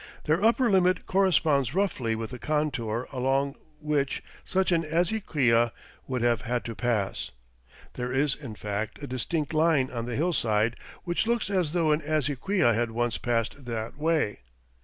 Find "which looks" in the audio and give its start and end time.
11.03-11.51